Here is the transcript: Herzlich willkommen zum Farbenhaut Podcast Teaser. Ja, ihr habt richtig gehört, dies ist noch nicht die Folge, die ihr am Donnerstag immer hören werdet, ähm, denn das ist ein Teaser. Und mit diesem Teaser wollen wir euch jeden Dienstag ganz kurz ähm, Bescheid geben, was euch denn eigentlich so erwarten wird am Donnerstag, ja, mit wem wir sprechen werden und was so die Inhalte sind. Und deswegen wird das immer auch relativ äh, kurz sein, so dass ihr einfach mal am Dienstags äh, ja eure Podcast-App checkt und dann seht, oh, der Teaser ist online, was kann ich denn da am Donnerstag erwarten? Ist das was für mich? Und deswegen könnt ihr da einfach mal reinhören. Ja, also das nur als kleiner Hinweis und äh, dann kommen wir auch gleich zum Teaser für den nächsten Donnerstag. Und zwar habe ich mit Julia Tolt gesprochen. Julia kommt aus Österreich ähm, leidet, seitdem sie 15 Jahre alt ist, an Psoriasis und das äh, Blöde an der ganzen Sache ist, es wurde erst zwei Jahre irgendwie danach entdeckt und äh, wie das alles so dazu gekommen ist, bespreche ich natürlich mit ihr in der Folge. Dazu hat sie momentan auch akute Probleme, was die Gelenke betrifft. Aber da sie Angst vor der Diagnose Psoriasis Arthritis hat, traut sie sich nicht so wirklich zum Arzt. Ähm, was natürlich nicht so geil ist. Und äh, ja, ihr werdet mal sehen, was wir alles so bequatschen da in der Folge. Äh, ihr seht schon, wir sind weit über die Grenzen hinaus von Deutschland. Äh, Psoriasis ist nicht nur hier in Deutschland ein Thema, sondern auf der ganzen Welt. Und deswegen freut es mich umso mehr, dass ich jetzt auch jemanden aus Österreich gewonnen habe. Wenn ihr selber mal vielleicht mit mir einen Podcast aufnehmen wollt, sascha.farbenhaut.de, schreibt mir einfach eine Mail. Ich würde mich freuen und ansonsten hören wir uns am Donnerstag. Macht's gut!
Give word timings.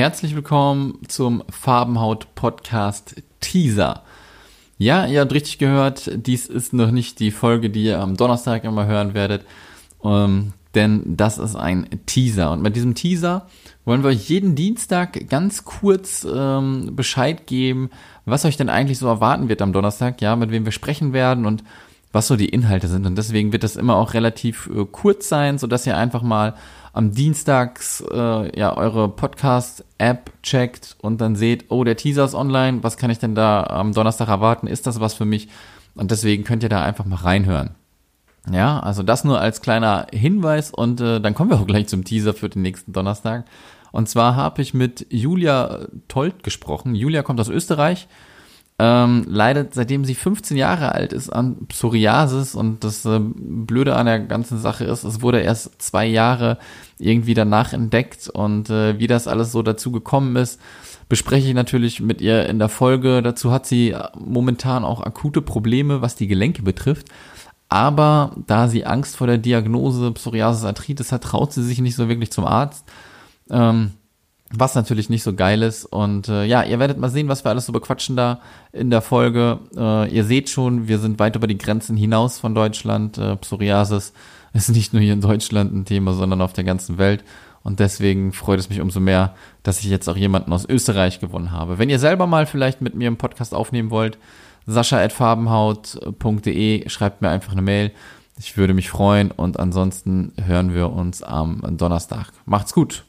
Herzlich 0.00 0.34
willkommen 0.34 0.98
zum 1.08 1.44
Farbenhaut 1.50 2.34
Podcast 2.34 3.16
Teaser. 3.40 4.02
Ja, 4.78 5.04
ihr 5.04 5.20
habt 5.20 5.34
richtig 5.34 5.58
gehört, 5.58 6.10
dies 6.14 6.46
ist 6.46 6.72
noch 6.72 6.90
nicht 6.90 7.20
die 7.20 7.30
Folge, 7.30 7.68
die 7.68 7.84
ihr 7.84 8.00
am 8.00 8.16
Donnerstag 8.16 8.64
immer 8.64 8.86
hören 8.86 9.12
werdet, 9.12 9.44
ähm, 10.02 10.54
denn 10.74 11.02
das 11.18 11.36
ist 11.36 11.54
ein 11.54 11.86
Teaser. 12.06 12.50
Und 12.50 12.62
mit 12.62 12.76
diesem 12.76 12.94
Teaser 12.94 13.46
wollen 13.84 14.02
wir 14.02 14.08
euch 14.08 14.30
jeden 14.30 14.54
Dienstag 14.54 15.28
ganz 15.28 15.66
kurz 15.66 16.26
ähm, 16.26 16.96
Bescheid 16.96 17.46
geben, 17.46 17.90
was 18.24 18.46
euch 18.46 18.56
denn 18.56 18.70
eigentlich 18.70 18.98
so 18.98 19.06
erwarten 19.06 19.50
wird 19.50 19.60
am 19.60 19.74
Donnerstag, 19.74 20.22
ja, 20.22 20.34
mit 20.34 20.50
wem 20.50 20.64
wir 20.64 20.72
sprechen 20.72 21.12
werden 21.12 21.44
und 21.44 21.62
was 22.10 22.26
so 22.26 22.36
die 22.36 22.48
Inhalte 22.48 22.88
sind. 22.88 23.04
Und 23.04 23.18
deswegen 23.18 23.52
wird 23.52 23.64
das 23.64 23.76
immer 23.76 23.96
auch 23.96 24.14
relativ 24.14 24.70
äh, 24.74 24.86
kurz 24.90 25.28
sein, 25.28 25.58
so 25.58 25.66
dass 25.66 25.86
ihr 25.86 25.98
einfach 25.98 26.22
mal 26.22 26.54
am 26.92 27.12
Dienstags 27.12 28.02
äh, 28.10 28.58
ja 28.58 28.76
eure 28.76 29.08
Podcast-App 29.08 30.30
checkt 30.42 30.96
und 31.00 31.20
dann 31.20 31.36
seht, 31.36 31.66
oh, 31.68 31.84
der 31.84 31.96
Teaser 31.96 32.24
ist 32.24 32.34
online, 32.34 32.82
was 32.82 32.96
kann 32.96 33.10
ich 33.10 33.18
denn 33.18 33.34
da 33.34 33.64
am 33.64 33.92
Donnerstag 33.92 34.28
erwarten? 34.28 34.66
Ist 34.66 34.86
das 34.86 35.00
was 35.00 35.14
für 35.14 35.24
mich? 35.24 35.48
Und 35.94 36.10
deswegen 36.10 36.44
könnt 36.44 36.62
ihr 36.62 36.68
da 36.68 36.82
einfach 36.82 37.04
mal 37.04 37.16
reinhören. 37.16 37.74
Ja, 38.50 38.80
also 38.80 39.02
das 39.02 39.24
nur 39.24 39.40
als 39.40 39.60
kleiner 39.60 40.06
Hinweis 40.12 40.70
und 40.70 41.00
äh, 41.00 41.20
dann 41.20 41.34
kommen 41.34 41.50
wir 41.50 41.60
auch 41.60 41.66
gleich 41.66 41.88
zum 41.88 42.04
Teaser 42.04 42.32
für 42.32 42.48
den 42.48 42.62
nächsten 42.62 42.92
Donnerstag. 42.92 43.44
Und 43.92 44.08
zwar 44.08 44.36
habe 44.36 44.62
ich 44.62 44.72
mit 44.72 45.06
Julia 45.10 45.86
Tolt 46.08 46.42
gesprochen. 46.42 46.94
Julia 46.94 47.22
kommt 47.22 47.40
aus 47.40 47.48
Österreich 47.48 48.08
ähm, 48.82 49.26
leidet, 49.28 49.74
seitdem 49.74 50.06
sie 50.06 50.14
15 50.14 50.56
Jahre 50.56 50.92
alt 50.92 51.12
ist, 51.12 51.28
an 51.28 51.66
Psoriasis 51.66 52.54
und 52.54 52.82
das 52.82 53.04
äh, 53.04 53.20
Blöde 53.20 53.94
an 53.94 54.06
der 54.06 54.20
ganzen 54.20 54.58
Sache 54.58 54.84
ist, 54.84 55.04
es 55.04 55.20
wurde 55.20 55.40
erst 55.40 55.82
zwei 55.82 56.06
Jahre 56.06 56.56
irgendwie 56.98 57.34
danach 57.34 57.74
entdeckt 57.74 58.30
und 58.30 58.70
äh, 58.70 58.98
wie 58.98 59.06
das 59.06 59.28
alles 59.28 59.52
so 59.52 59.60
dazu 59.60 59.92
gekommen 59.92 60.34
ist, 60.36 60.58
bespreche 61.10 61.48
ich 61.48 61.54
natürlich 61.54 62.00
mit 62.00 62.22
ihr 62.22 62.46
in 62.46 62.58
der 62.58 62.70
Folge. 62.70 63.20
Dazu 63.20 63.52
hat 63.52 63.66
sie 63.66 63.94
momentan 64.18 64.86
auch 64.86 65.02
akute 65.02 65.42
Probleme, 65.42 66.00
was 66.00 66.16
die 66.16 66.26
Gelenke 66.26 66.62
betrifft. 66.62 67.08
Aber 67.68 68.34
da 68.46 68.68
sie 68.68 68.86
Angst 68.86 69.16
vor 69.16 69.26
der 69.26 69.38
Diagnose 69.38 70.10
Psoriasis 70.12 70.64
Arthritis 70.64 71.12
hat, 71.12 71.24
traut 71.24 71.52
sie 71.52 71.64
sich 71.64 71.80
nicht 71.80 71.96
so 71.96 72.08
wirklich 72.08 72.32
zum 72.32 72.46
Arzt. 72.46 72.86
Ähm, 73.50 73.92
was 74.52 74.74
natürlich 74.74 75.08
nicht 75.08 75.22
so 75.22 75.32
geil 75.34 75.62
ist. 75.62 75.84
Und 75.84 76.28
äh, 76.28 76.44
ja, 76.44 76.64
ihr 76.64 76.80
werdet 76.80 76.98
mal 76.98 77.08
sehen, 77.08 77.28
was 77.28 77.44
wir 77.44 77.50
alles 77.50 77.66
so 77.66 77.72
bequatschen 77.72 78.16
da 78.16 78.40
in 78.72 78.90
der 78.90 79.00
Folge. 79.00 79.60
Äh, 79.76 80.12
ihr 80.12 80.24
seht 80.24 80.50
schon, 80.50 80.88
wir 80.88 80.98
sind 80.98 81.20
weit 81.20 81.36
über 81.36 81.46
die 81.46 81.58
Grenzen 81.58 81.96
hinaus 81.96 82.40
von 82.40 82.52
Deutschland. 82.54 83.16
Äh, 83.16 83.36
Psoriasis 83.36 84.12
ist 84.52 84.70
nicht 84.70 84.92
nur 84.92 85.02
hier 85.02 85.12
in 85.12 85.20
Deutschland 85.20 85.72
ein 85.72 85.84
Thema, 85.84 86.14
sondern 86.14 86.40
auf 86.40 86.52
der 86.52 86.64
ganzen 86.64 86.98
Welt. 86.98 87.22
Und 87.62 87.78
deswegen 87.78 88.32
freut 88.32 88.58
es 88.58 88.70
mich 88.70 88.80
umso 88.80 88.98
mehr, 89.00 89.34
dass 89.62 89.78
ich 89.80 89.86
jetzt 89.86 90.08
auch 90.08 90.16
jemanden 90.16 90.50
aus 90.52 90.68
Österreich 90.68 91.20
gewonnen 91.20 91.52
habe. 91.52 91.78
Wenn 91.78 91.90
ihr 91.90 91.98
selber 91.98 92.26
mal 92.26 92.46
vielleicht 92.46 92.80
mit 92.80 92.94
mir 92.94 93.06
einen 93.06 93.18
Podcast 93.18 93.54
aufnehmen 93.54 93.90
wollt, 93.90 94.16
sascha.farbenhaut.de, 94.66 96.88
schreibt 96.88 97.20
mir 97.22 97.28
einfach 97.28 97.52
eine 97.52 97.62
Mail. 97.62 97.92
Ich 98.38 98.56
würde 98.56 98.72
mich 98.72 98.88
freuen 98.88 99.30
und 99.30 99.60
ansonsten 99.60 100.32
hören 100.42 100.74
wir 100.74 100.90
uns 100.90 101.22
am 101.22 101.60
Donnerstag. 101.76 102.32
Macht's 102.46 102.72
gut! 102.72 103.04